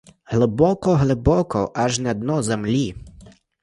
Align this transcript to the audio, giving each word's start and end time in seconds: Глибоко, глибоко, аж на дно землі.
Глибоко, 0.29 0.93
глибоко, 1.03 1.71
аж 1.83 1.99
на 1.99 2.13
дно 2.13 2.43
землі. 2.43 2.95